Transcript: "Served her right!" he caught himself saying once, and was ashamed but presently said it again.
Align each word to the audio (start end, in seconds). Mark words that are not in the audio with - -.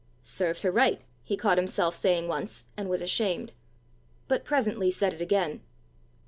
"Served 0.23 0.63
her 0.63 0.71
right!" 0.71 1.01
he 1.23 1.37
caught 1.37 1.59
himself 1.59 1.93
saying 1.93 2.27
once, 2.27 2.65
and 2.75 2.89
was 2.89 3.03
ashamed 3.03 3.53
but 4.27 4.43
presently 4.43 4.89
said 4.89 5.13
it 5.13 5.21
again. 5.21 5.61